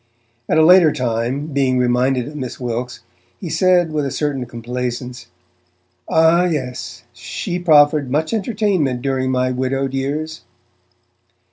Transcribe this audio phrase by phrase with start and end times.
[0.49, 3.01] At a later time, being reminded of Miss Wilkes,
[3.39, 5.27] he said with a certain complaisance,
[6.09, 7.03] 'Ah, yes!
[7.13, 10.41] she proffered much entertainment during my widowed years!'